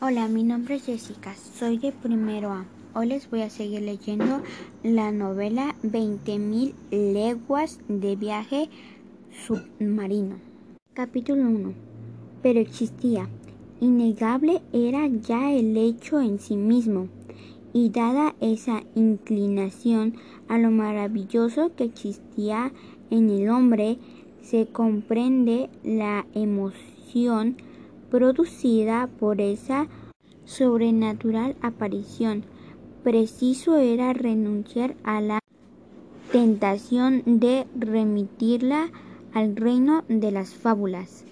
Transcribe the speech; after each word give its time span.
Hola, 0.00 0.28
mi 0.28 0.44
nombre 0.44 0.76
es 0.76 0.84
Jessica, 0.84 1.34
soy 1.34 1.76
de 1.76 1.90
primero 1.90 2.52
A. 2.52 2.64
Hoy 2.94 3.08
les 3.08 3.28
voy 3.28 3.42
a 3.42 3.50
seguir 3.50 3.82
leyendo 3.82 4.42
la 4.84 5.10
novela 5.10 5.74
20.000 5.82 6.72
leguas 6.92 7.80
de 7.88 8.14
viaje 8.14 8.70
submarino. 9.44 10.36
Capítulo 10.94 11.42
1. 11.42 11.72
Pero 12.44 12.60
existía. 12.60 13.28
Innegable 13.80 14.62
era 14.72 15.08
ya 15.08 15.50
el 15.50 15.76
hecho 15.76 16.20
en 16.20 16.38
sí 16.38 16.54
mismo, 16.54 17.08
y 17.72 17.90
dada 17.90 18.36
esa 18.40 18.84
inclinación 18.94 20.14
a 20.46 20.58
lo 20.58 20.70
maravilloso 20.70 21.74
que 21.74 21.82
existía 21.82 22.72
en 23.10 23.30
el 23.30 23.48
hombre, 23.48 23.98
se 24.42 24.68
comprende 24.68 25.68
la 25.82 26.24
emoción 26.34 27.56
producida 28.10 29.08
por 29.18 29.40
esa 29.40 29.86
sobrenatural 30.44 31.56
aparición. 31.62 32.44
Preciso 33.04 33.76
era 33.76 34.12
renunciar 34.12 34.96
a 35.04 35.20
la 35.20 35.40
tentación 36.32 37.22
de 37.26 37.66
remitirla 37.78 38.90
al 39.32 39.56
reino 39.56 40.04
de 40.08 40.30
las 40.30 40.54
fábulas. 40.54 41.24